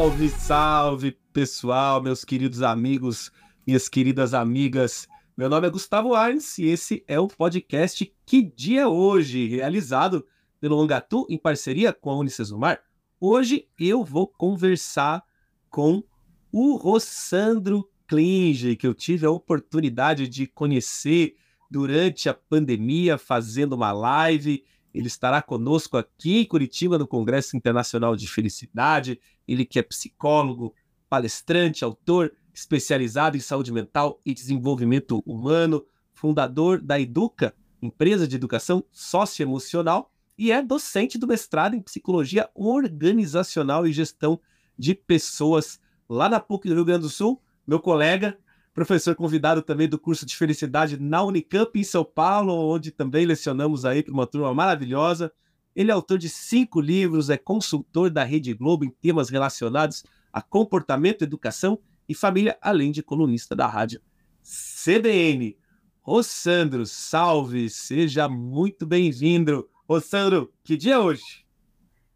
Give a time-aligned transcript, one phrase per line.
[0.00, 3.30] Salve, salve, pessoal, meus queridos amigos,
[3.66, 5.06] minhas queridas amigas.
[5.36, 10.26] Meu nome é Gustavo Arnes e esse é o podcast Que Dia Hoje, realizado
[10.58, 12.80] pelo Longatu em parceria com a Unicesumar.
[13.20, 15.22] Hoje eu vou conversar
[15.68, 16.02] com
[16.50, 21.36] o Rossandro Klinge, que eu tive a oportunidade de conhecer
[21.70, 24.64] durante a pandemia, fazendo uma live.
[24.94, 29.20] Ele estará conosco aqui em Curitiba, no Congresso Internacional de Felicidade.
[29.50, 30.72] Ele que é psicólogo,
[31.08, 38.84] palestrante, autor, especializado em saúde mental e desenvolvimento humano, fundador da Educa, empresa de educação
[38.92, 44.40] socioemocional, e é docente do mestrado em psicologia organizacional e gestão
[44.78, 47.42] de pessoas lá na PUC do Rio Grande do Sul.
[47.66, 48.38] Meu colega,
[48.72, 53.84] professor convidado também do curso de felicidade na Unicamp em São Paulo, onde também lecionamos
[53.84, 55.32] aí para uma turma maravilhosa.
[55.74, 60.42] Ele é autor de cinco livros, é consultor da Rede Globo em temas relacionados a
[60.42, 64.00] comportamento, educação e família, além de colunista da rádio
[64.42, 65.56] CBN.
[66.02, 69.68] Rossandro, salve, seja muito bem-vindo.
[69.88, 71.44] Rossandro, que dia é hoje?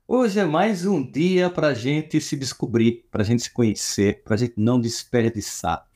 [0.06, 4.22] Hoje é mais um dia para a gente se descobrir, para a gente se conhecer,
[4.22, 5.86] para a gente não desperdiçar.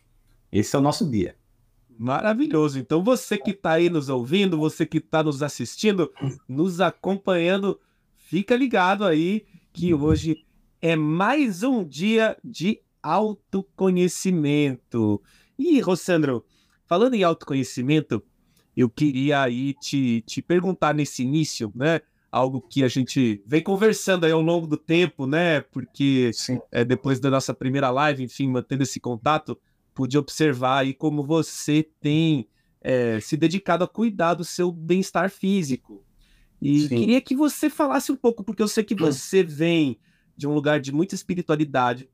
[0.50, 1.37] Esse é o nosso dia.
[1.98, 2.78] Maravilhoso.
[2.78, 6.12] Então, você que está aí nos ouvindo, você que está nos assistindo,
[6.48, 7.80] nos acompanhando,
[8.16, 10.46] fica ligado aí que hoje
[10.80, 15.20] é mais um dia de autoconhecimento.
[15.58, 16.44] E, Rossandro,
[16.86, 18.22] falando em autoconhecimento,
[18.76, 22.00] eu queria aí te, te perguntar nesse início, né?
[22.30, 25.62] Algo que a gente vem conversando aí ao longo do tempo, né?
[25.62, 26.30] Porque
[26.70, 29.58] é, depois da nossa primeira live, enfim, mantendo esse contato,
[29.98, 32.48] pude observar aí como você tem
[32.80, 36.04] é, se dedicado a cuidar do seu bem-estar físico.
[36.62, 36.98] E Sim.
[36.98, 39.98] queria que você falasse um pouco, porque eu sei que você vem
[40.36, 42.08] de um lugar de muita espiritualidade,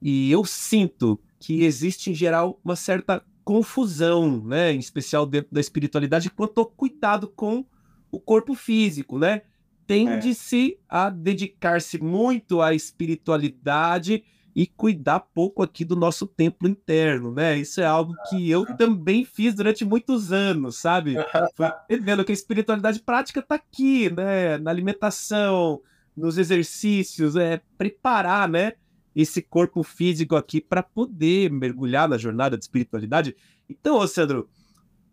[0.00, 5.60] e eu sinto que existe, em geral, uma certa confusão, né, em especial dentro da
[5.60, 7.66] espiritualidade, quanto ao cuidado com
[8.12, 9.42] o corpo físico, né?
[9.88, 10.76] Tende-se é.
[10.88, 14.22] a dedicar-se muito à espiritualidade
[14.58, 17.56] e cuidar pouco aqui do nosso templo interno, né?
[17.56, 21.14] Isso é algo que eu também fiz durante muitos anos, sabe?
[21.54, 24.58] Foi entendendo que a espiritualidade prática está aqui, né?
[24.58, 25.80] Na alimentação,
[26.16, 28.72] nos exercícios, é preparar, né?
[29.14, 33.36] esse corpo físico aqui para poder mergulhar na jornada de espiritualidade.
[33.68, 34.48] Então, Sandro,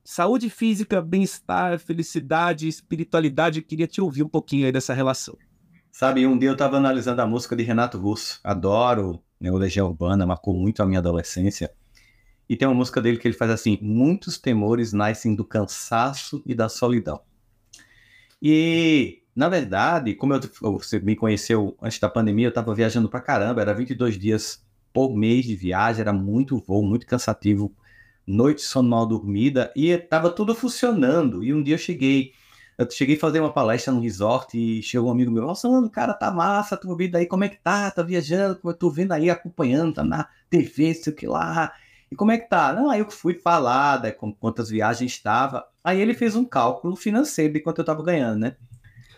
[0.04, 5.36] saúde física, bem-estar, felicidade, espiritualidade, queria te ouvir um pouquinho aí dessa relação.
[5.92, 9.88] Sabe, um dia eu estava analisando a música de Renato Russo, adoro né, o Legião
[9.88, 11.72] Urbana, marcou muito a minha adolescência.
[12.48, 16.54] E tem uma música dele que ele faz assim: muitos temores nascem do cansaço e
[16.54, 17.22] da solidão.
[18.42, 20.40] E na verdade, como eu,
[20.80, 24.64] você me conheceu antes da pandemia, eu estava viajando para caramba, era 22 dias
[24.94, 27.76] por mês de viagem, era muito voo, muito cansativo,
[28.26, 31.44] noite sono mal dormida, e estava tudo funcionando.
[31.44, 32.32] E um dia eu cheguei,
[32.78, 35.90] eu cheguei a fazer uma palestra no resort e chegou um amigo meu, nossa, mano,
[35.90, 39.14] cara, tá massa, tô vendo aí como é que tá, tá viajando, eu tô vendo
[39.14, 41.74] aí, acompanhando, tá na TV, sei o que lá.
[42.12, 42.74] E como é que tá?
[42.74, 45.66] Não, aí eu fui falar, né, com quantas viagens estava.
[45.84, 48.56] Aí ele fez um cálculo financeiro de quanto eu tava ganhando, né?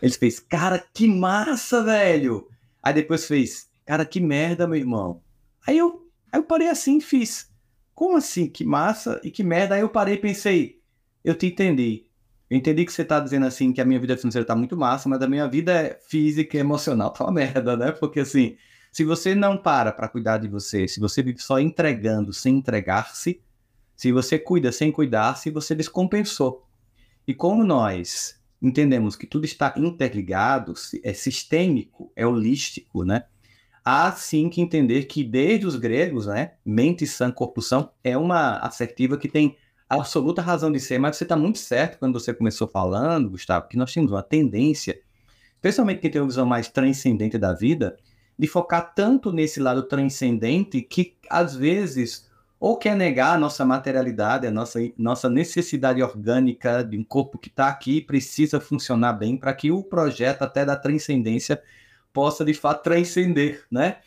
[0.02, 2.48] Ele fez, cara, que massa, velho.
[2.82, 5.22] Aí depois fez, cara, que merda, meu irmão.
[5.66, 7.52] Aí eu, aí eu parei assim e fiz,
[7.94, 9.76] como assim, que massa e que merda?
[9.76, 10.80] Aí eu parei e pensei,
[11.24, 12.07] eu te entendi.
[12.50, 15.10] Eu entendi que você tá dizendo assim que a minha vida financeira tá muito massa,
[15.10, 17.92] mas a minha vida física e emocional tá uma merda, né?
[17.92, 18.56] Porque assim,
[18.92, 23.42] se você não para para cuidar de você, se você vive só entregando sem entregar-se,
[23.96, 26.66] se você cuida sem cuidar-se, você descompensou.
[27.28, 33.26] E como nós entendemos que tudo está interligado, é sistêmico, é holístico, né?
[33.84, 38.58] Há sim que entender que desde os gregos, né, mente sã, corpo são, é uma
[38.58, 39.56] assertiva que tem
[39.90, 43.78] absoluta razão de ser, mas você está muito certo quando você começou falando, Gustavo, que
[43.78, 45.00] nós temos uma tendência,
[45.56, 47.98] especialmente quem tem uma visão mais transcendente da vida,
[48.38, 52.28] de focar tanto nesse lado transcendente que às vezes
[52.60, 57.50] ou quer negar a nossa materialidade, a nossa, nossa necessidade orgânica de um corpo que
[57.50, 61.62] está aqui precisa funcionar bem para que o projeto até da transcendência
[62.12, 63.98] possa de fato transcender, né?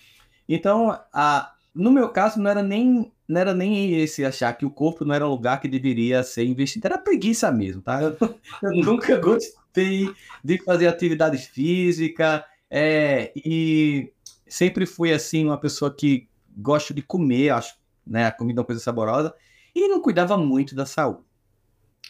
[0.48, 4.70] Então, a, no meu caso, não era nem não era nem esse achar que o
[4.70, 8.02] corpo não era um lugar que deveria ser investido, era preguiça mesmo, tá?
[8.02, 8.16] Eu,
[8.62, 10.12] eu nunca gostei
[10.42, 14.12] de fazer atividade física, é, e
[14.46, 18.26] sempre fui assim uma pessoa que gosto de comer, acho né?
[18.26, 19.34] A comida é uma coisa saborosa.
[19.74, 21.20] E não cuidava muito da saúde.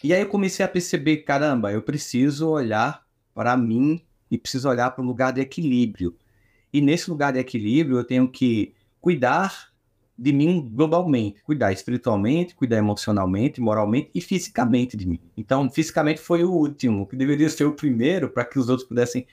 [0.03, 4.89] E aí eu comecei a perceber, caramba, eu preciso olhar para mim e preciso olhar
[4.89, 6.17] para um lugar de equilíbrio.
[6.73, 9.70] E nesse lugar de equilíbrio, eu tenho que cuidar
[10.21, 15.19] de mim globalmente, cuidar espiritualmente, cuidar emocionalmente, moralmente e fisicamente de mim.
[15.35, 19.25] Então, fisicamente foi o último, que deveria ser o primeiro para que os outros pudessem.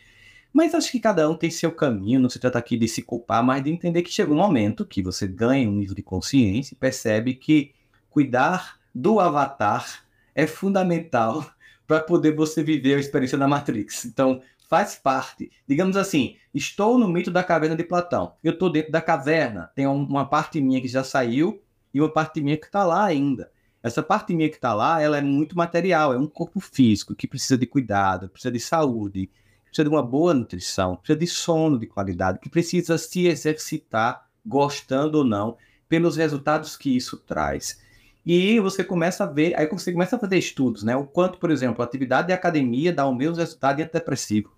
[0.50, 3.44] Mas acho que cada um tem seu caminho, não se trata aqui de se culpar,
[3.44, 6.79] mas de entender que chega um momento que você ganha um nível de consciência e
[6.79, 7.73] percebe que
[8.08, 11.46] cuidar do avatar é fundamental
[11.87, 14.06] para poder você viver a experiência da Matrix.
[14.06, 15.50] Então, faz parte.
[15.67, 18.35] Digamos assim, estou no mito da caverna de Platão.
[18.44, 19.70] Eu estou dentro da caverna.
[19.75, 21.61] Tem uma parte minha que já saiu
[21.93, 23.50] e uma parte minha que está lá ainda.
[23.82, 27.26] Essa parte minha que está lá, ela é muito material, é um corpo físico que
[27.26, 29.31] precisa de cuidado, precisa de saúde,
[29.65, 35.19] precisa de uma boa nutrição, precisa de sono de qualidade, que precisa se exercitar, gostando
[35.19, 35.56] ou não,
[35.88, 37.81] pelos resultados que isso traz.
[38.26, 40.94] E você começa a ver, aí você começa a fazer estudos, né?
[40.97, 44.57] O quanto, por exemplo, a atividade de academia dá o mesmo resultado de antidepressivo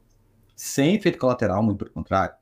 [0.61, 2.35] sem efeito colateral, muito pelo contrário.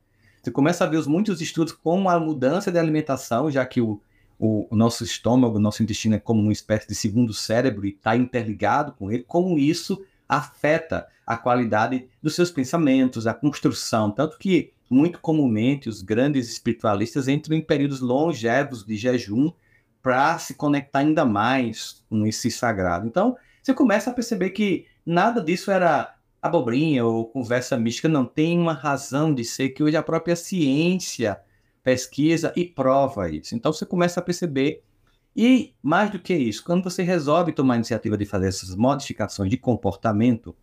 [0.43, 4.01] Você começa a ver os muitos estudos com a mudança de alimentação, já que o,
[4.37, 7.91] o, o nosso estômago, o nosso intestino é como uma espécie de segundo cérebro e
[7.91, 14.11] está interligado com ele, como isso afeta a qualidade dos seus pensamentos, a construção.
[14.11, 19.53] Tanto que, muito comumente, os grandes espiritualistas entram em períodos longevos de jejum
[20.03, 23.07] para se conectar ainda mais com esse sagrado.
[23.07, 28.59] Então, você começa a perceber que nada disso era abobrinha ou conversa mística, não tem
[28.59, 31.41] uma razão de ser que hoje a própria ciência
[31.83, 33.55] pesquisa e prova isso.
[33.55, 34.83] Então você começa a perceber
[35.41, 39.49] e mais do que isso, quando você resolve tomar a iniciativa de fazer essas modificações
[39.49, 40.55] de comportamento,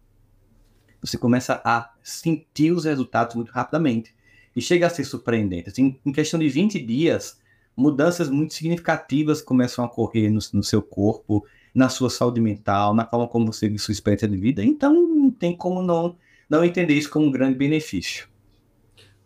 [1.00, 4.14] você começa a sentir os resultados muito rapidamente
[4.54, 5.70] e chega a ser surpreendente.
[5.70, 7.40] Assim, em questão de 20 dias,
[7.76, 11.46] mudanças muito significativas começam a ocorrer no, no seu corpo,
[11.76, 14.64] na sua saúde mental, na forma como você vive sua experiência de vida.
[14.64, 16.16] Então, não tem como não,
[16.50, 18.30] não entender isso como um grande benefício.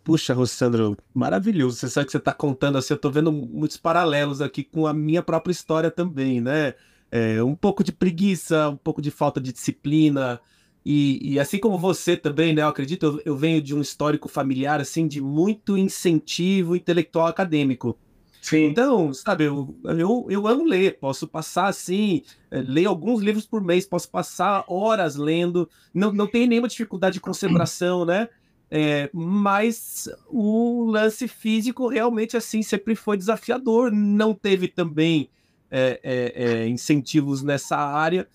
[0.04, 1.78] Puxa, Rossandro, maravilhoso.
[1.78, 4.94] Você sabe que você está contando assim, eu estou vendo muitos paralelos aqui com a
[4.94, 6.74] minha própria história também, né?
[7.12, 10.42] É, um pouco de preguiça, um pouco de falta de disciplina.
[10.84, 12.64] E, e assim como você também, né?
[12.64, 17.96] Eu acredito, eu, eu venho de um histórico familiar, assim, de muito incentivo intelectual acadêmico.
[18.42, 18.66] Sim.
[18.66, 23.62] Então, sabe, eu, eu, eu amo ler, posso passar assim, é, ler alguns livros por
[23.62, 28.30] mês, posso passar horas lendo, não, não tem nenhuma dificuldade de concentração, né?
[28.72, 35.30] É, mas o lance físico realmente assim sempre foi desafiador, não teve também
[35.72, 38.28] é, é, é incentivos nessa área,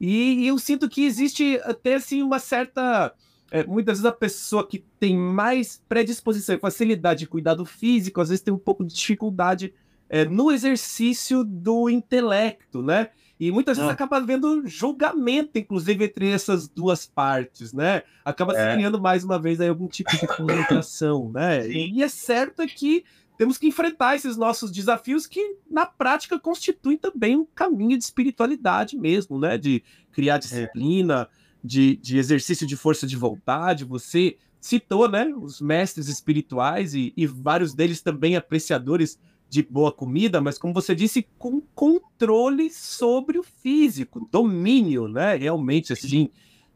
[0.00, 3.12] e, e eu sinto que existe até assim uma certa
[3.54, 8.28] é, muitas vezes a pessoa que tem mais predisposição e facilidade de cuidado físico, às
[8.28, 9.72] vezes tem um pouco de dificuldade
[10.08, 13.10] é, no exercício do intelecto, né?
[13.38, 13.92] E muitas vezes ah.
[13.92, 18.02] acaba havendo julgamento, inclusive, entre essas duas partes, né?
[18.24, 18.70] Acaba é.
[18.70, 21.62] se criando mais uma vez aí algum tipo de comunicação, né?
[21.62, 21.92] Sim.
[21.94, 23.04] E é certo é que
[23.38, 28.96] temos que enfrentar esses nossos desafios que, na prática, constituem também um caminho de espiritualidade
[28.96, 29.56] mesmo, né?
[29.56, 29.80] De
[30.10, 30.38] criar é.
[30.38, 36.94] disciplina, é de, de exercício de força de vontade, você citou, né, os mestres espirituais
[36.94, 39.18] e, e vários deles também apreciadores
[39.48, 45.92] de boa comida, mas como você disse, com controle sobre o físico, domínio, né, realmente
[45.92, 46.28] assim,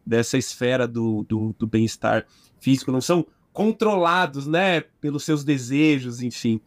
[0.06, 2.26] dessa esfera do, do, do bem-estar
[2.58, 6.60] físico, não são controlados, né, pelos seus desejos, enfim.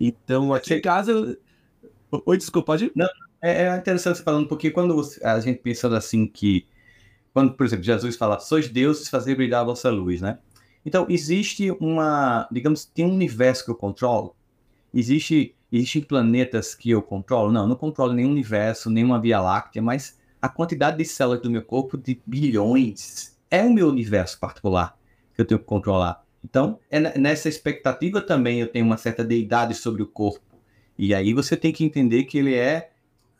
[0.00, 1.38] Então, aqui em casa...
[2.10, 2.90] Oi, desculpa, pode...
[2.94, 3.08] Não,
[3.42, 6.66] é, é interessante você falando, porque quando a gente pensando assim que
[7.38, 10.38] quando, por exemplo, Jesus fala, sois deuses, fazer brilhar a vossa luz, né?
[10.84, 14.34] Então, existe uma, digamos, tem um universo que eu controlo?
[14.92, 17.52] Existe, existem planetas que eu controlo?
[17.52, 21.62] Não, não controlo nenhum universo, nenhuma Via Láctea, mas a quantidade de células do meu
[21.62, 24.98] corpo, de bilhões, é o meu universo particular
[25.32, 26.24] que eu tenho que controlar.
[26.44, 30.58] Então, é nessa expectativa também eu tenho uma certa deidade sobre o corpo.
[30.98, 32.90] E aí você tem que entender que ele é,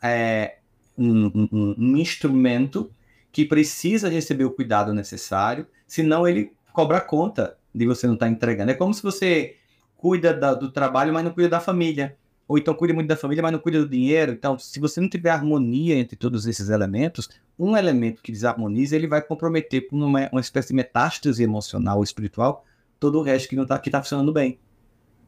[0.01, 0.59] é
[0.97, 2.89] um, um, um instrumento
[3.31, 8.31] que precisa receber o cuidado necessário, senão ele cobra conta de você não estar tá
[8.31, 8.71] entregando.
[8.71, 9.55] É como se você
[9.95, 12.17] cuida da, do trabalho, mas não cuida da família.
[12.47, 14.31] Ou então cuida muito da família, mas não cuida do dinheiro.
[14.31, 19.07] Então, se você não tiver harmonia entre todos esses elementos, um elemento que desarmoniza, ele
[19.07, 22.65] vai comprometer com uma, uma espécie de metástase emocional ou espiritual
[22.99, 24.59] todo o resto que não está que tá funcionando bem.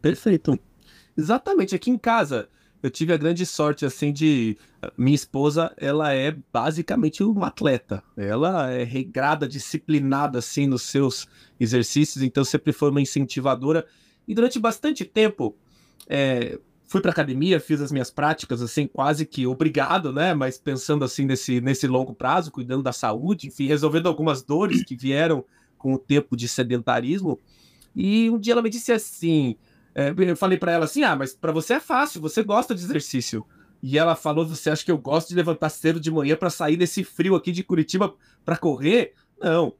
[0.01, 0.59] Perfeito.
[1.15, 1.75] Exatamente.
[1.75, 2.49] Aqui em casa,
[2.81, 4.57] eu tive a grande sorte, assim, de.
[4.97, 8.03] Minha esposa, ela é basicamente uma atleta.
[8.17, 11.27] Ela é regrada, disciplinada, assim, nos seus
[11.59, 13.85] exercícios, então sempre foi uma incentivadora.
[14.27, 15.55] E durante bastante tempo,
[16.07, 20.33] é, fui para academia, fiz as minhas práticas, assim, quase que obrigado, né?
[20.33, 24.95] Mas pensando, assim, nesse, nesse longo prazo, cuidando da saúde, enfim, resolvendo algumas dores que
[24.95, 25.45] vieram
[25.77, 27.39] com o tempo de sedentarismo.
[27.95, 29.55] E um dia ela me disse assim,
[29.93, 32.83] é, eu falei para ela assim, ah, mas para você é fácil, você gosta de
[32.83, 33.45] exercício.
[33.83, 36.77] E ela falou, você acha que eu gosto de levantar cedo de manhã para sair
[36.77, 38.13] desse frio aqui de Curitiba
[38.45, 39.13] para correr?
[39.41, 39.73] Não,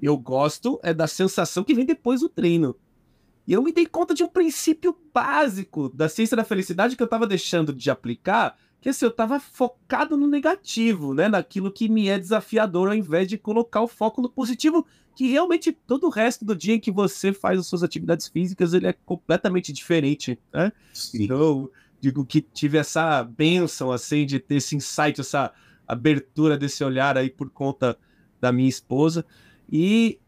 [0.00, 2.76] eu gosto é da sensação que vem depois do treino.
[3.46, 7.06] E eu me dei conta de um princípio básico da ciência da felicidade que eu
[7.06, 11.28] estava deixando de aplicar, que assim, eu estava focado no negativo, né?
[11.28, 15.72] Naquilo que me é desafiador, ao invés de colocar o foco no positivo, que realmente
[15.72, 18.92] todo o resto do dia em que você faz as suas atividades físicas, ele é
[18.92, 20.72] completamente diferente, né?
[20.92, 21.24] Sim.
[21.24, 25.52] Então, digo que tive essa benção, assim, de ter esse insight, essa
[25.88, 27.98] abertura desse olhar aí por conta
[28.40, 29.24] da minha esposa.
[29.70, 30.20] E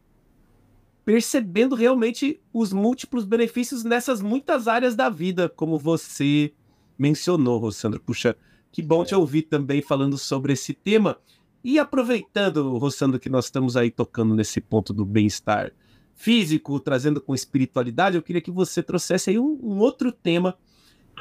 [1.05, 6.53] percebendo realmente os múltiplos benefícios nessas muitas áreas da vida, como você
[6.99, 8.01] mencionou, Rossandro.
[8.01, 8.37] Puxa,
[8.73, 11.19] que bom te ouvir também falando sobre esse tema.
[11.63, 15.73] E aproveitando, Rossandro, que nós estamos aí tocando nesse ponto do bem-estar
[16.15, 20.57] físico, trazendo com espiritualidade, eu queria que você trouxesse aí um, um outro tema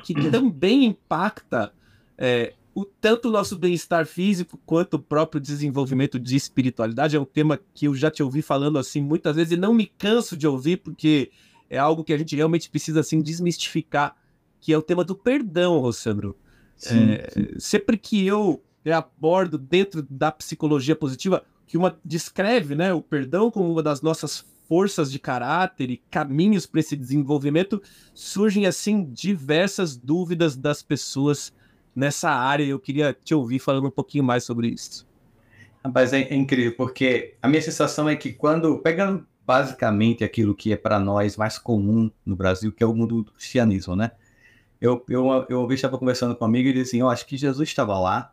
[0.04, 1.72] que também impacta
[2.18, 7.16] é, o tanto o nosso bem-estar físico quanto o próprio desenvolvimento de espiritualidade.
[7.16, 9.86] É um tema que eu já te ouvi falando assim muitas vezes e não me
[9.86, 11.32] canso de ouvir, porque
[11.70, 14.16] é algo que a gente realmente precisa assim desmistificar,
[14.68, 16.36] que é o tema do perdão, Rossandro.
[16.76, 17.48] Sim, é, sim.
[17.58, 18.62] Sempre que eu
[18.94, 24.46] abordo dentro da psicologia positiva, que uma descreve né, o perdão como uma das nossas
[24.68, 27.82] forças de caráter e caminhos para esse desenvolvimento,
[28.14, 31.54] surgem assim diversas dúvidas das pessoas
[31.96, 32.66] nessa área.
[32.66, 35.08] Eu queria te ouvir falando um pouquinho mais sobre isso.
[35.82, 40.74] Rapaz, é, é incrível, porque a minha sensação é que quando, pegando basicamente aquilo que
[40.74, 44.12] é para nós mais comum no Brasil, que é o mundo do cristianismo, né?
[44.80, 47.70] Eu, eu, eu estava conversando com um amigo e disse assim, eu acho que Jesus
[47.70, 48.32] estava lá,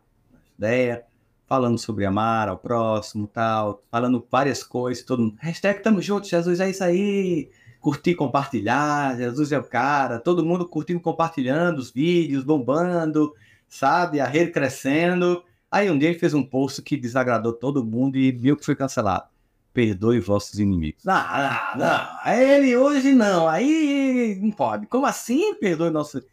[0.57, 1.03] ideia,
[1.47, 6.59] falando sobre amar ao próximo, tal, falando várias coisas, todo mundo, hashtag tamo junto, Jesus
[6.59, 7.49] é isso aí,
[7.79, 13.33] curtir, compartilhar, Jesus é o cara, todo mundo curtindo, compartilhando os vídeos, bombando,
[13.67, 14.19] sabe?
[14.19, 15.43] A rede crescendo.
[15.69, 18.75] Aí um dia ele fez um post que desagradou todo mundo e viu que foi
[18.75, 19.25] cancelado.
[19.73, 21.03] Perdoe vossos inimigos.
[21.03, 22.31] Não, não, não.
[22.33, 23.47] Ele hoje não.
[23.47, 24.87] Aí não pode.
[24.87, 26.23] Como assim perdoe nosso.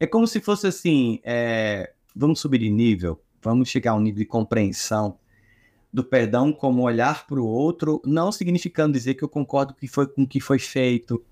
[0.00, 1.92] É como se fosse assim: é...
[2.16, 5.18] vamos subir de nível, vamos chegar a um nível de compreensão
[5.92, 10.06] do perdão como olhar para o outro, não significando dizer que eu concordo que foi,
[10.06, 11.22] com o que foi feito,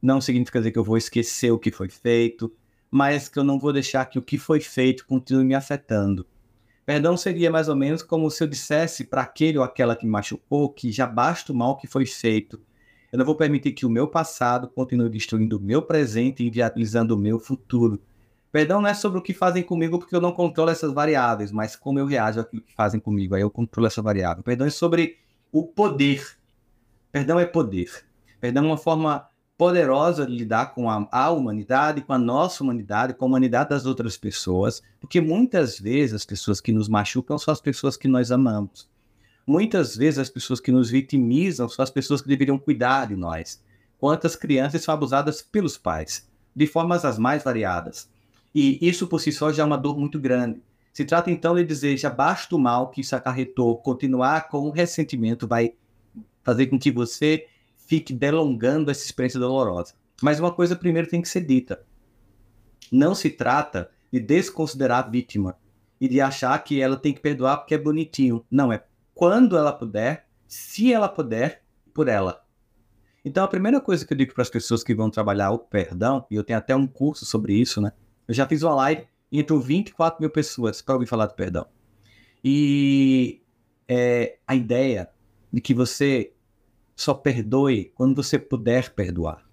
[0.00, 2.52] não significa dizer que eu vou esquecer o que foi feito,
[2.90, 6.26] mas que eu não vou deixar que o que foi feito continue me afetando.
[6.84, 10.12] Perdão seria mais ou menos como se eu dissesse para aquele ou aquela que me
[10.12, 12.60] machucou que já basta o mal que foi feito.
[13.12, 17.14] Eu não vou permitir que o meu passado continue destruindo o meu presente e inviabilizando
[17.14, 18.00] o meu futuro.
[18.52, 21.76] Perdão não é sobre o que fazem comigo porque eu não controlo essas variáveis, mas
[21.76, 24.42] como eu reajo àquilo que fazem comigo, aí eu controlo essa variável.
[24.42, 25.18] Perdão é sobre
[25.52, 26.24] o poder.
[27.12, 27.90] Perdão é poder.
[28.40, 33.14] Perdão é uma forma poderosa de lidar com a, a, humanidade, com a nossa humanidade,
[33.14, 37.52] com a humanidade das outras pessoas, porque muitas vezes as pessoas que nos machucam são
[37.52, 38.88] as pessoas que nós amamos.
[39.46, 43.62] Muitas vezes as pessoas que nos vitimizam são as pessoas que deveriam cuidar de nós.
[43.98, 48.10] Quantas crianças são abusadas pelos pais, de formas as mais variadas.
[48.58, 50.62] E isso por si só já é uma dor muito grande.
[50.90, 54.70] Se trata então de dizer, já basta o mal que isso acarretou, continuar com o
[54.70, 55.74] ressentimento vai
[56.42, 59.92] fazer com que você fique delongando essa experiência dolorosa.
[60.22, 61.84] Mas uma coisa primeiro tem que ser dita.
[62.90, 65.58] Não se trata de desconsiderar a vítima
[66.00, 68.42] e de achar que ela tem que perdoar porque é bonitinho.
[68.50, 68.82] Não, é
[69.14, 72.42] quando ela puder, se ela puder, por ela.
[73.22, 76.24] Então a primeira coisa que eu digo para as pessoas que vão trabalhar o perdão,
[76.30, 77.92] e eu tenho até um curso sobre isso, né?
[78.26, 81.66] Eu já fiz uma live e entrou 24 mil pessoas para ouvir falar do perdão.
[82.44, 83.40] E
[83.88, 85.08] é, a ideia
[85.52, 86.32] de que você
[86.94, 89.44] só perdoe quando você puder perdoar.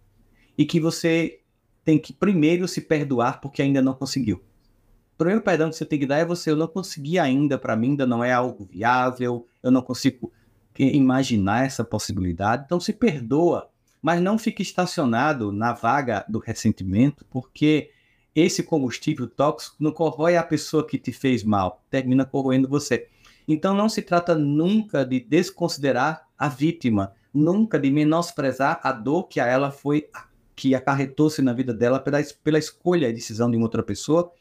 [0.58, 1.40] E que você
[1.84, 4.38] tem que primeiro se perdoar porque ainda não conseguiu.
[5.14, 7.76] O primeiro perdão que você tem que dar é você, eu não consegui ainda, para
[7.76, 10.32] mim ainda não é algo viável, eu não consigo
[10.78, 12.64] imaginar essa possibilidade.
[12.66, 13.70] Então se perdoa,
[14.02, 17.92] mas não fique estacionado na vaga do ressentimento, porque
[18.36, 23.08] esse combustível tóxico não corrói a pessoa que te fez mal, termina corroendo você.
[23.48, 29.40] Então não se trata nunca de desconsiderar a vítima, nunca de menosprezar a dor que
[29.40, 30.08] a ela foi
[30.56, 34.32] que acarretou-se na vida dela pela, pela escolha e decisão de uma outra pessoa,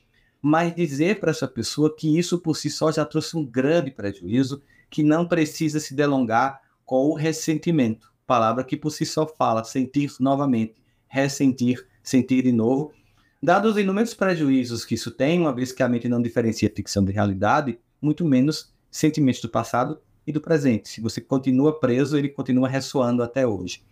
[0.41, 4.63] mas dizer para essa pessoa que isso por si só já trouxe um grande prejuízo,
[4.91, 10.13] que não precisa se delongar com o ressentimento, palavra que por si só fala sentir
[10.21, 10.75] novamente,
[11.09, 12.93] ressentir, sentir de novo.
[13.45, 17.05] Dados os inúmeros prejuízos que isso tem, uma vez que a mente não diferencia ficção
[17.05, 20.89] de realidade, muito menos sentimentos do passado e do presente.
[20.89, 23.83] Se você continua preso, ele continua ressoando até hoje.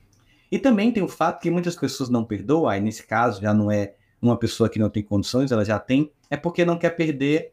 [0.52, 3.72] E também tem o fato que muitas pessoas não perdoam, aí nesse caso já não
[3.72, 7.52] é uma pessoa que não tem condições, ela já tem, é porque não quer perder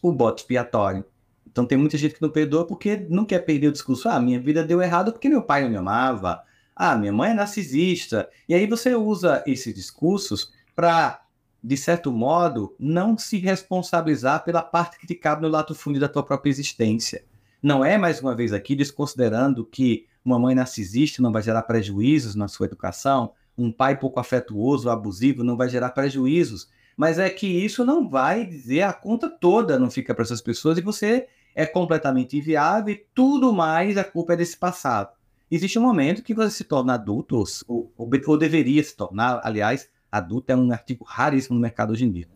[0.00, 1.04] o bote expiatório.
[1.44, 4.08] Então tem muita gente que não perdoa porque não quer perder o discurso.
[4.08, 6.44] Ah, minha vida deu errado porque meu pai não me amava.
[6.76, 8.28] Ah, minha mãe é narcisista.
[8.48, 11.22] E aí você usa esses discursos para,
[11.64, 16.08] de certo modo, não se responsabilizar pela parte que te cabe no lato fundo da
[16.08, 17.24] tua própria existência.
[17.62, 22.34] Não é, mais uma vez aqui, desconsiderando que uma mãe narcisista não vai gerar prejuízos
[22.34, 26.68] na sua educação, um pai pouco afetuoso, abusivo, não vai gerar prejuízos.
[26.96, 30.78] Mas é que isso não vai dizer a conta toda não fica para essas pessoas
[30.78, 35.10] e você é completamente inviável e tudo mais a culpa é desse passado.
[35.50, 39.88] Existe um momento que você se torna adulto, ou, ou, ou deveria se tornar, aliás,
[40.16, 42.28] adulto é um artigo raríssimo no mercado hoje em dia.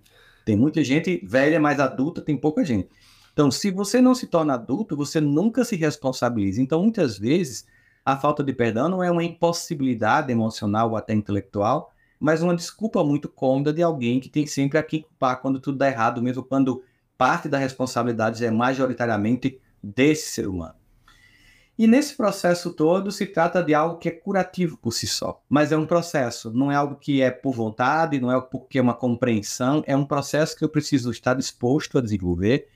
[0.44, 2.88] Tem muita gente velha, mas adulta tem pouca gente.
[3.32, 6.60] Então, se você não se torna adulto, você nunca se responsabiliza.
[6.60, 7.66] Então, muitas vezes,
[8.04, 13.04] a falta de perdão não é uma impossibilidade emocional ou até intelectual, mas uma desculpa
[13.04, 16.42] muito cômoda de alguém que tem sempre a quem culpar quando tudo dá errado, mesmo
[16.42, 16.82] quando
[17.16, 20.79] parte da responsabilidade é majoritariamente desse ser humano.
[21.80, 25.72] E nesse processo todo se trata de algo que é curativo por si só, mas
[25.72, 28.92] é um processo, não é algo que é por vontade, não é porque é uma
[28.92, 32.68] compreensão, é um processo que eu preciso estar disposto a desenvolver.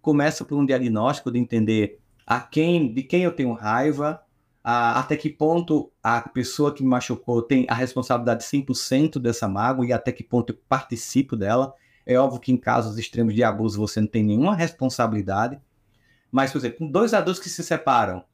[0.00, 4.22] Começa por um diagnóstico de entender a quem, de quem eu tenho raiva,
[4.62, 9.84] a, até que ponto a pessoa que me machucou tem a responsabilidade 100% dessa mágoa
[9.84, 11.74] e até que ponto eu participo dela.
[12.06, 15.60] É óbvio que em casos extremos de abuso você não tem nenhuma responsabilidade.
[16.30, 18.24] Mas, por exemplo, dois adultos que se separam,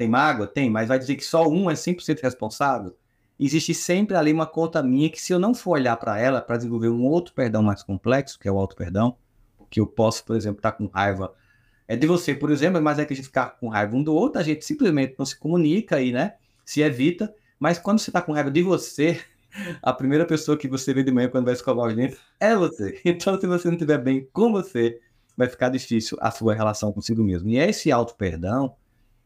[0.00, 0.46] tem mágoa?
[0.46, 2.96] Tem, mas vai dizer que só um é 100% responsável?
[3.38, 6.56] Existe sempre ali uma conta minha que se eu não for olhar para ela para
[6.56, 9.16] desenvolver um outro perdão mais complexo, que é o auto-perdão,
[9.58, 11.34] porque eu posso, por exemplo, estar tá com raiva
[11.86, 14.14] é de você, por exemplo, mas é que a gente ficar com raiva um do
[14.14, 17.34] outro, a gente simplesmente não se comunica e, né, se evita.
[17.58, 19.20] Mas quando você está com raiva de você,
[19.82, 23.00] a primeira pessoa que você vê de manhã quando vai escovar os dentes é você.
[23.04, 24.98] Então, se você não estiver bem com você,
[25.36, 27.50] vai ficar difícil a sua relação consigo mesmo.
[27.50, 28.76] E esse auto-perdão,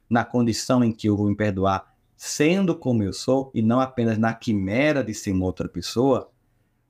[0.08, 4.16] na condição em que eu vou me perdoar sendo como eu sou e não apenas
[4.16, 6.30] na quimera de ser uma outra pessoa,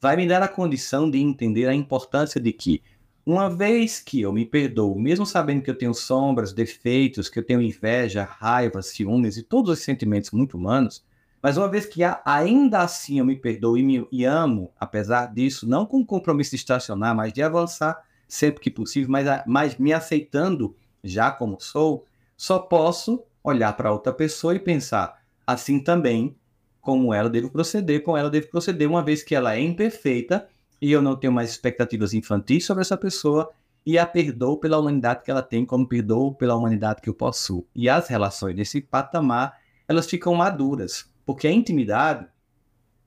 [0.01, 2.83] vai me dar a condição de entender a importância de que
[3.27, 7.43] uma vez que eu me perdoo, mesmo sabendo que eu tenho sombras, defeitos, que eu
[7.43, 11.03] tenho inveja, raiva, ciúmes e todos os sentimentos muito humanos,
[11.43, 15.69] mas uma vez que ainda assim eu me perdoo e, me, e amo, apesar disso,
[15.69, 20.77] não com compromisso de estacionar, mas de avançar sempre que possível, mas, mas me aceitando
[21.03, 22.05] já como sou,
[22.45, 26.37] só posso olhar para outra pessoa e pensar assim também
[26.79, 30.47] como ela deve proceder, como ela deve proceder, uma vez que ela é imperfeita
[30.79, 33.51] e eu não tenho mais expectativas infantis sobre essa pessoa
[33.87, 37.67] e a perdoo pela humanidade que ela tem, como perdoo pela humanidade que eu possuo.
[37.75, 42.27] E as relações nesse patamar, elas ficam maduras, porque a intimidade,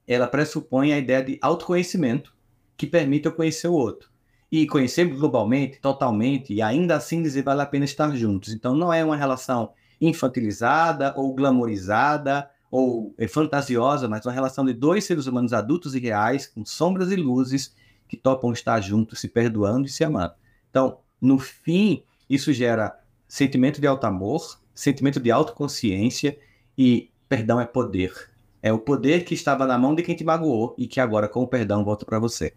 [0.07, 2.35] ela pressupõe a ideia de autoconhecimento,
[2.75, 4.09] que permite eu conhecer o outro.
[4.51, 8.53] E conhecer globalmente, totalmente, e ainda assim dizer vale a pena estar juntos.
[8.53, 14.73] Então não é uma relação infantilizada ou glamorizada ou é fantasiosa, mas uma relação de
[14.73, 17.73] dois seres humanos adultos e reais, com sombras e luzes,
[18.07, 20.33] que topam estar juntos, se perdoando e se amando.
[20.69, 26.37] Então, no fim, isso gera sentimento de alto amor, sentimento de autoconsciência
[26.77, 28.13] e perdão é poder.
[28.61, 31.41] É o poder que estava na mão de quem te magoou e que agora, com
[31.41, 32.53] o perdão, volta para você.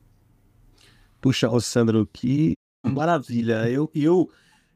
[1.20, 2.54] Puxa, Sandro, que
[2.84, 3.68] maravilha.
[3.68, 4.30] Eu, eu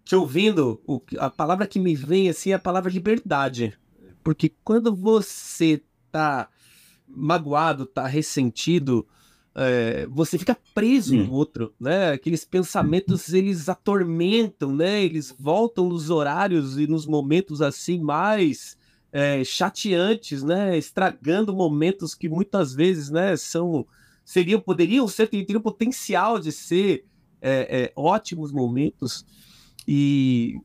[0.05, 0.81] te ouvindo,
[1.19, 3.77] a palavra que me vem assim é a palavra liberdade.
[4.23, 6.49] Porque quando você tá
[7.07, 9.07] magoado, tá ressentido,
[9.55, 12.13] é, você fica preso no outro, né?
[12.13, 15.03] Aqueles pensamentos eles atormentam, né?
[15.03, 18.77] Eles voltam nos horários e nos momentos assim mais
[19.13, 20.77] é, chateantes, né?
[20.77, 23.37] Estragando momentos que muitas vezes, né?
[23.37, 23.87] São
[24.25, 27.05] seriam poderiam ser teriam potencial de ser
[27.41, 29.25] é, ótimos momentos
[29.87, 30.57] e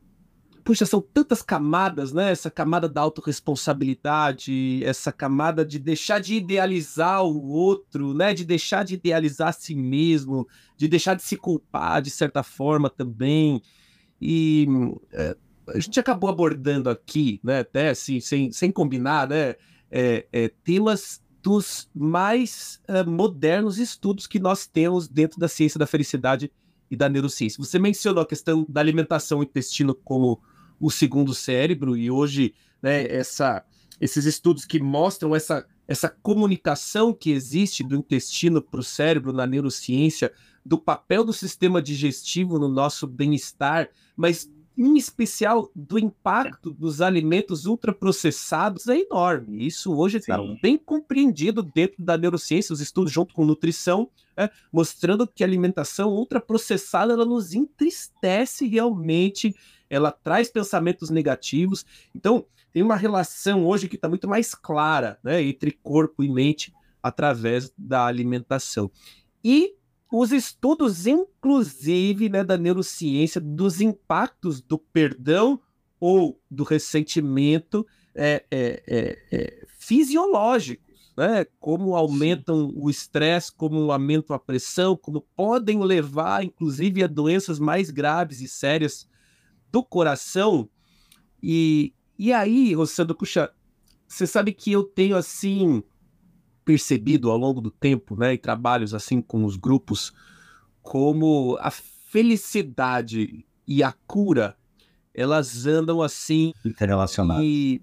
[0.70, 2.30] puxa, são tantas camadas, né?
[2.30, 8.32] Essa camada da autorresponsabilidade, essa camada de deixar de idealizar o outro, né?
[8.32, 10.46] De deixar de idealizar a si mesmo,
[10.76, 13.60] de deixar de se culpar de certa forma também.
[14.20, 14.68] E
[15.12, 15.36] é,
[15.68, 17.60] a gente acabou abordando aqui, né?
[17.60, 19.56] Até assim, sem, sem combinar, né?
[19.90, 25.86] É, é, temas dos mais é, modernos estudos que nós temos dentro da ciência da
[25.86, 26.52] felicidade
[26.90, 27.62] e da neurociência.
[27.62, 30.40] Você mencionou a questão da alimentação intestino como
[30.78, 33.64] o segundo cérebro, e hoje né, essa,
[34.00, 39.46] esses estudos que mostram essa, essa comunicação que existe do intestino para o cérebro na
[39.46, 40.32] neurociência,
[40.64, 44.50] do papel do sistema digestivo no nosso bem-estar, mas
[44.82, 49.66] em especial do impacto dos alimentos ultraprocessados, é enorme.
[49.66, 55.26] Isso hoje está bem compreendido dentro da neurociência, os estudos junto com nutrição, é, mostrando
[55.26, 59.54] que a alimentação ultraprocessada ela nos entristece realmente,
[59.90, 61.84] ela traz pensamentos negativos.
[62.14, 66.72] Então, tem uma relação hoje que está muito mais clara né, entre corpo e mente
[67.02, 68.90] através da alimentação.
[69.44, 69.74] E
[70.12, 75.60] os estudos, inclusive, né, da neurociência, dos impactos do perdão
[76.00, 81.46] ou do ressentimento é, é, é, é fisiológicos, né?
[81.58, 87.90] Como aumentam o estresse, como aumentam a pressão, como podem levar, inclusive, a doenças mais
[87.90, 89.08] graves e sérias
[89.70, 90.68] do coração.
[91.42, 93.52] E, e aí, Rossandro, puxa,
[94.08, 95.82] você sabe que eu tenho assim
[96.70, 100.12] percebido ao longo do tempo, né, em trabalhos assim com os grupos,
[100.80, 104.56] como a felicidade e a cura
[105.12, 107.44] elas andam assim interrelacionadas.
[107.44, 107.82] E,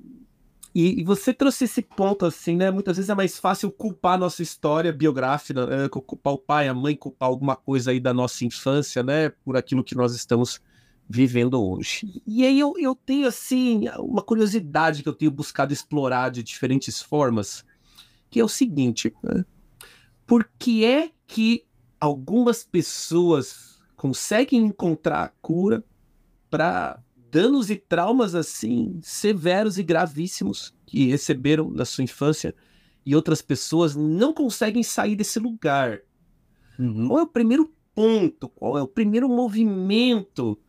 [0.74, 2.72] e, e, você trouxe esse ponto assim, né?
[2.72, 5.90] Muitas vezes é mais fácil culpar a nossa história biográfica, né?
[5.90, 9.30] culpar o pai, a mãe, culpar alguma coisa aí da nossa infância, né?
[9.44, 10.62] Por aquilo que nós estamos
[11.10, 12.22] vivendo hoje.
[12.26, 17.02] E aí eu, eu tenho assim uma curiosidade que eu tenho buscado explorar de diferentes
[17.02, 17.66] formas
[18.30, 19.46] que é o seguinte: né?
[20.26, 21.66] por que é que
[22.00, 25.84] algumas pessoas conseguem encontrar a cura
[26.50, 32.56] para danos e traumas assim severos e gravíssimos que receberam na sua infância
[33.06, 36.02] e outras pessoas não conseguem sair desse lugar?
[36.78, 37.08] Uhum.
[37.08, 38.50] Qual é o primeiro ponto?
[38.50, 40.60] Qual é o primeiro movimento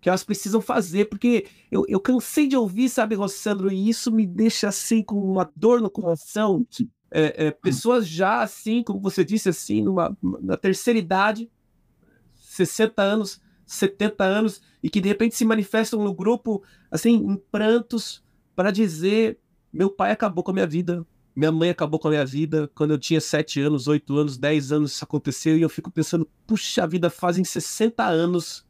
[0.00, 1.06] que elas precisam fazer?
[1.06, 5.50] Porque eu, eu cansei de ouvir, sabe, Rossandro, e isso me deixa assim com uma
[5.56, 6.64] dor no coração
[7.18, 11.50] é, é, pessoas já assim, como você disse, assim, numa, na terceira idade,
[12.34, 18.22] 60 anos, 70 anos, e que de repente se manifestam no grupo, assim, em prantos,
[18.54, 19.38] para dizer:
[19.72, 22.70] meu pai acabou com a minha vida, minha mãe acabou com a minha vida.
[22.74, 26.28] Quando eu tinha 7 anos, 8 anos, 10 anos, isso aconteceu, e eu fico pensando:
[26.46, 28.66] puxa a vida, fazem 60 anos.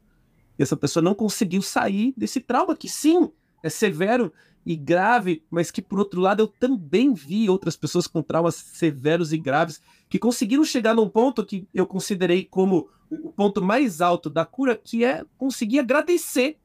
[0.57, 3.29] E essa pessoa não conseguiu sair desse trauma, que sim,
[3.61, 4.31] é severo
[4.67, 9.31] e grave, mas que por outro lado eu também vi outras pessoas com traumas severos
[9.31, 14.29] e graves que conseguiram chegar num ponto que eu considerei como o ponto mais alto
[14.29, 16.57] da cura, que é conseguir agradecer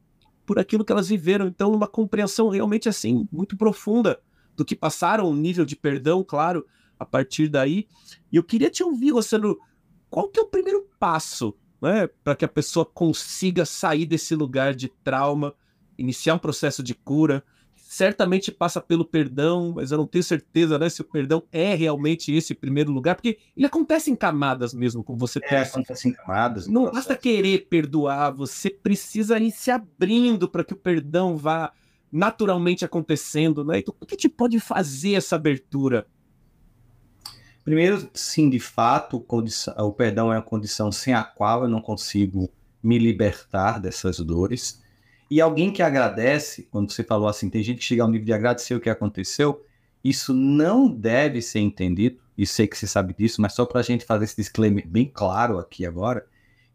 [0.44, 1.46] por aquilo que elas viveram.
[1.46, 4.20] Então, uma compreensão realmente assim muito profunda
[4.56, 6.66] do que passaram, um nível de perdão, claro,
[6.98, 7.86] a partir daí.
[8.32, 9.56] E eu queria te ouvir, Luciano,
[10.10, 14.74] qual que é o primeiro passo, né, para que a pessoa consiga sair desse lugar
[14.74, 15.54] de trauma,
[15.96, 17.44] iniciar um processo de cura?
[17.92, 22.32] Certamente passa pelo perdão, mas eu não tenho certeza né, se o perdão é realmente
[22.32, 26.66] esse primeiro lugar, porque ele acontece em camadas mesmo, como você é, acontece em camadas.
[26.66, 31.70] Não basta querer perdoar, você precisa ir se abrindo para que o perdão vá
[32.10, 33.80] naturalmente acontecendo, né?
[33.80, 36.06] Então, o que te pode fazer essa abertura?
[37.62, 39.22] Primeiro, sim, de fato,
[39.78, 42.50] o perdão é uma condição sem a qual eu não consigo
[42.82, 44.81] me libertar dessas dores.
[45.32, 48.34] E alguém que agradece, quando você falou assim, tem gente que chega ao nível de
[48.34, 49.64] agradecer o que aconteceu,
[50.04, 53.82] isso não deve ser entendido, e sei que você sabe disso, mas só para a
[53.82, 56.26] gente fazer esse disclaimer bem claro aqui agora,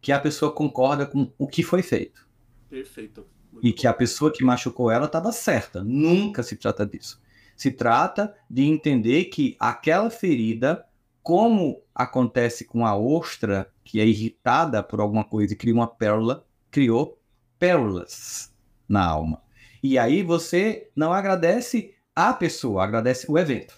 [0.01, 2.27] que a pessoa concorda com o que foi feito.
[2.67, 3.27] Perfeito.
[3.51, 5.83] Muito e que a pessoa que machucou ela estava certa.
[5.83, 7.21] Nunca se trata disso.
[7.55, 10.83] Se trata de entender que aquela ferida,
[11.21, 16.43] como acontece com a ostra, que é irritada por alguma coisa e cria uma pérola,
[16.71, 17.16] criou
[17.59, 18.53] pérolas
[18.87, 19.41] na alma.
[19.81, 23.75] E aí você não agradece a pessoa, agradece o evento.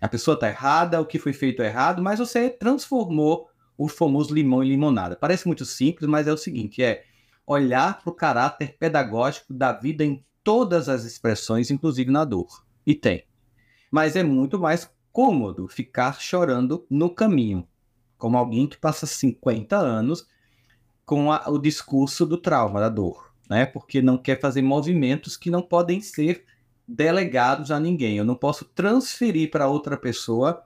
[0.00, 4.34] A pessoa está errada, o que foi feito é errado, mas você transformou o famoso
[4.34, 5.16] limão em limonada.
[5.16, 7.04] Parece muito simples, mas é o seguinte: é
[7.46, 12.64] olhar para o caráter pedagógico da vida em todas as expressões, inclusive na dor.
[12.86, 13.24] E tem.
[13.90, 17.68] Mas é muito mais cômodo ficar chorando no caminho,
[18.16, 20.26] como alguém que passa 50 anos
[21.12, 23.66] com a, o discurso do trauma, da dor, né?
[23.66, 26.46] Porque não quer fazer movimentos que não podem ser
[26.88, 28.16] delegados a ninguém.
[28.16, 30.64] Eu não posso transferir para outra pessoa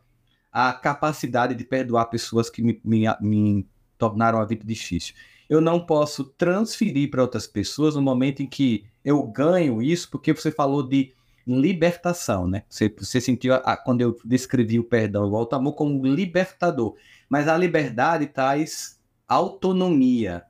[0.53, 3.67] a capacidade de perdoar pessoas que me, me, me
[3.99, 5.17] tornaram a vida difícil.
[5.51, 10.33] Eu não posso transferir para outras pessoas no momento em que eu ganho isso, porque
[10.33, 11.13] você falou de
[11.45, 12.63] libertação, né?
[12.69, 16.95] Você, você sentiu, a, quando eu descrevi o perdão, o alto amor como libertador.
[17.29, 18.96] Mas a liberdade traz
[19.29, 20.45] autonomia.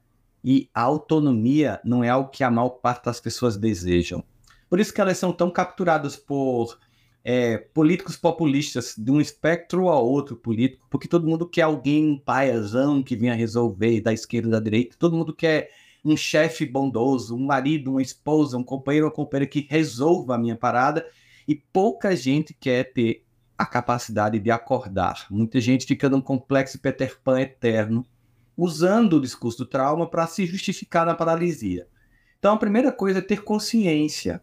[0.44, 4.22] E autonomia não é algo que a maior parte das pessoas desejam.
[4.68, 6.78] Por isso que elas são tão capturadas por
[7.24, 12.18] é, políticos populistas, de um espectro a outro político, porque todo mundo quer alguém, um
[12.18, 15.70] paiazão, que venha resolver, da esquerda, da direita, todo mundo quer
[16.04, 20.54] um chefe bondoso, um marido, uma esposa, um companheiro, uma companheira que resolva a minha
[20.54, 21.04] parada.
[21.48, 23.24] E pouca gente quer ter
[23.58, 25.26] a capacidade de acordar.
[25.28, 28.06] Muita gente fica num complexo Peter Pan eterno,
[28.56, 31.86] usando o discurso do trauma para se justificar na paralisia.
[32.38, 34.40] Então, a primeira coisa é ter consciência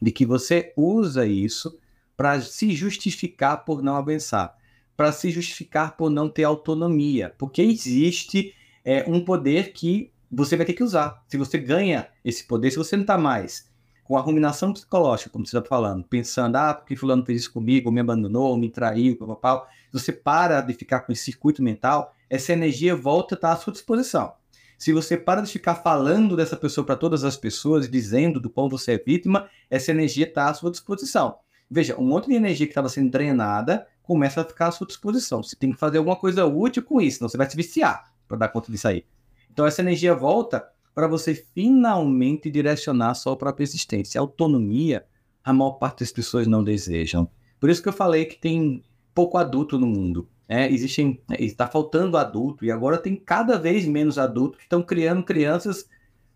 [0.00, 1.78] de que você usa isso
[2.16, 4.56] para se justificar por não avançar,
[4.96, 10.66] para se justificar por não ter autonomia, porque existe é, um poder que você vai
[10.66, 11.24] ter que usar.
[11.28, 13.72] Se você ganha esse poder, se você não está mais
[14.04, 17.90] com a ruminação psicológica, como você está falando, pensando, ah, porque fulano fez isso comigo,
[17.90, 22.94] me abandonou, me traiu, papapá, você para de ficar com esse circuito mental, essa energia
[22.94, 24.32] volta a estar à sua disposição.
[24.78, 28.68] Se você para de ficar falando dessa pessoa para todas as pessoas, dizendo do quão
[28.68, 31.38] você é vítima, essa energia está à sua disposição.
[31.70, 35.42] Veja, um monte de energia que estava sendo drenada começa a ficar à sua disposição.
[35.42, 38.36] Você tem que fazer alguma coisa útil com isso, senão você vai se viciar para
[38.36, 39.04] dar conta disso aí.
[39.50, 44.20] Então essa energia volta para você finalmente direcionar a sua própria existência.
[44.20, 45.04] A autonomia,
[45.42, 47.28] a maior parte das pessoas não desejam.
[47.58, 48.82] Por isso que eu falei que tem
[49.14, 50.28] pouco adulto no mundo.
[50.48, 55.22] É, existem, está faltando adulto e agora tem cada vez menos adultos que estão criando
[55.22, 55.88] crianças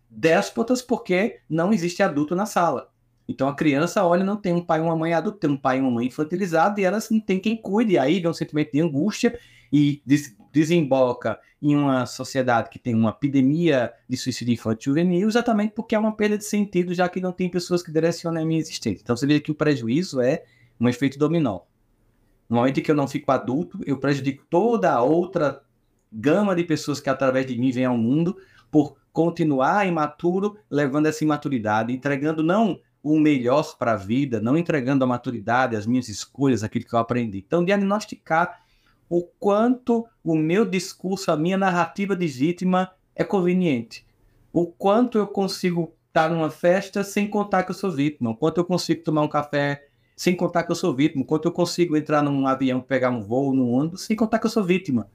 [0.09, 2.91] déspotas porque não existe adulto na sala.
[3.27, 5.77] Então a criança olha, não tem um pai e uma mãe adulto, tem um pai
[5.77, 7.93] e uma mãe infantilizado e elas não tem quem cuide.
[7.93, 9.39] E aí vem um sentimento de angústia
[9.71, 15.73] e des desemboca em uma sociedade que tem uma epidemia de suicídio infantil juvenil, exatamente
[15.75, 18.59] porque é uma perda de sentido, já que não tem pessoas que direcionam a minha
[18.59, 19.01] existência.
[19.03, 20.43] Então você vê que o prejuízo é
[20.79, 21.61] um efeito dominó.
[22.49, 25.61] No momento em que eu não fico adulto, eu prejudico toda a outra
[26.11, 28.35] gama de pessoas que através de mim vêm ao mundo
[28.71, 35.03] por continuar imaturo, levando essa imaturidade, entregando não o melhor para a vida, não entregando
[35.03, 37.39] a maturidade, as minhas escolhas, aquilo que eu aprendi.
[37.45, 38.61] Então, diagnosticar
[39.09, 44.05] o quanto o meu discurso, a minha narrativa de vítima é conveniente.
[44.53, 48.31] O quanto eu consigo estar numa festa sem contar que eu sou vítima.
[48.31, 49.88] O quanto eu consigo tomar um café
[50.19, 51.23] sem contar que eu sou vítima.
[51.23, 54.49] Quanto eu consigo entrar num avião, pegar um voo, num ônibus, sem contar que eu
[54.49, 55.09] sou vítima.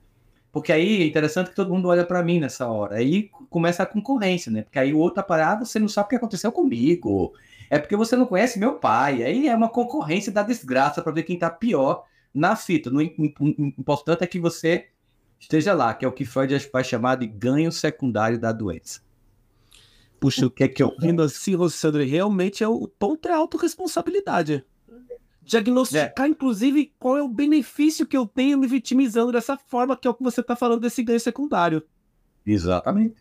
[0.50, 2.96] Porque aí é interessante que todo mundo olha para mim nessa hora.
[2.96, 4.62] Aí começa a concorrência, né?
[4.62, 7.34] Porque aí o outro aparado, ah, você não sabe o que aconteceu comigo
[7.68, 9.22] é porque você não conhece meu pai.
[9.22, 12.88] Aí é uma concorrência da desgraça para ver quem está pior na fita.
[12.88, 14.86] O importante é que você
[15.38, 19.02] esteja lá, que é o que Freud vai chamar de ganho secundário da doença.
[20.18, 24.64] Puxa, o que é que eu vendo assim, Rossandro, realmente é o ponto é autorresponsabilidade.
[25.44, 26.28] Diagnosticar, é.
[26.28, 30.14] inclusive, qual é o benefício que eu tenho me vitimizando dessa forma, que é o
[30.14, 31.82] que você está falando desse ganho secundário.
[32.46, 33.16] Exatamente.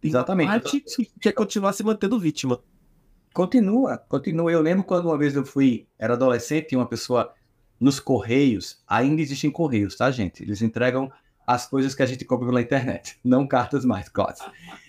[0.00, 0.48] Tem Exatamente.
[0.48, 2.60] parte que quer continuar se mantendo vítima.
[3.32, 4.50] Continua, continua.
[4.50, 7.32] Eu lembro quando uma vez eu fui, era adolescente, e uma pessoa
[7.78, 10.42] nos Correios, ainda existem Correios, tá, gente?
[10.42, 11.10] Eles entregam
[11.48, 14.42] as coisas que a gente compra pela internet, não cartas mais, quase.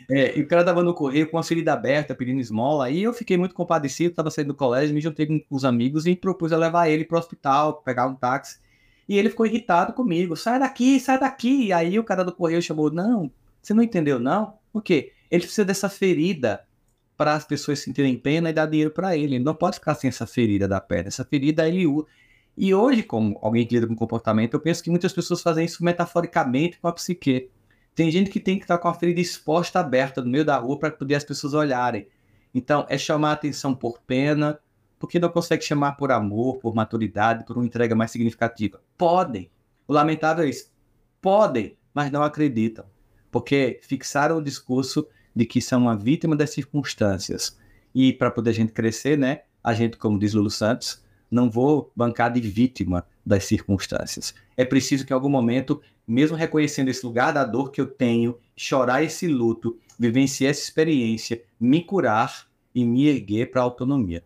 [0.10, 3.14] É, e o cara tava no correio com a ferida aberta, pedindo esmola, e eu
[3.14, 6.58] fiquei muito compadecido, tava saindo do colégio, me juntei com os amigos e propus a
[6.58, 8.60] levar ele pro hospital, pegar um táxi.
[9.08, 11.68] E ele ficou irritado comigo, sai daqui, sai daqui.
[11.68, 14.56] E aí o cara do correio chamou, não, você não entendeu não?
[14.74, 15.14] O quê?
[15.32, 16.66] Ele precisa dessa ferida
[17.16, 19.36] para as pessoas sentirem pena e dar dinheiro para ele.
[19.36, 21.08] Ele não pode ficar sem essa ferida da perna.
[21.08, 21.86] Essa ferida ele
[22.62, 25.82] E hoje, como alguém que lida com comportamento, eu penso que muitas pessoas fazem isso
[25.82, 27.50] metaforicamente com a psique.
[27.96, 30.78] Tem gente que tem que estar com a ferida exposta, aberta no meio da rua
[30.78, 32.10] para poder as pessoas olharem.
[32.54, 34.60] Então, é chamar a atenção por pena,
[35.00, 38.82] porque não consegue chamar por amor, por maturidade, por uma entrega mais significativa.
[38.98, 39.50] Podem.
[39.88, 40.70] O lamentável é isso.
[41.22, 42.84] Podem, mas não acreditam.
[43.32, 47.58] Porque fixaram o discurso de que são uma vítima das circunstâncias.
[47.96, 51.92] E para poder a gente crescer, né, a gente, como diz Lulu Santos, não vou
[51.96, 54.34] bancar de vítima das circunstâncias.
[54.58, 58.38] É preciso que em algum momento, mesmo reconhecendo esse lugar da dor que eu tenho,
[58.56, 64.24] chorar esse luto, vivenciar essa experiência, me curar e me erguer para a autonomia.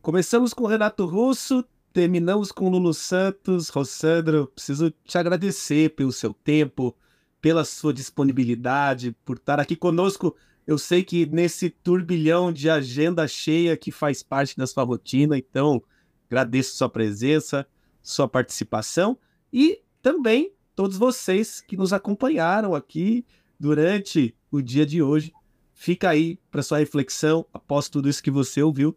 [0.00, 3.68] Começamos com Renato Russo, terminamos com Lulu Santos.
[3.68, 6.96] Rossandro, preciso te agradecer pelo seu tempo,
[7.40, 10.34] pela sua disponibilidade, por estar aqui conosco.
[10.72, 15.82] Eu sei que nesse turbilhão de agenda cheia que faz parte da sua rotina, então
[16.26, 17.66] agradeço sua presença,
[18.02, 19.18] sua participação
[19.52, 23.22] e também todos vocês que nos acompanharam aqui
[23.60, 25.30] durante o dia de hoje.
[25.74, 28.96] Fica aí para sua reflexão após tudo isso que você ouviu.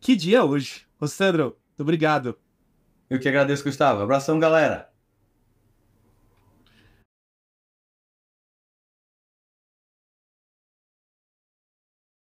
[0.00, 0.88] Que dia hoje?
[1.00, 2.36] Ô Sandro, muito obrigado.
[3.08, 4.02] Eu que agradeço, Gustavo.
[4.02, 4.89] Abração, galera.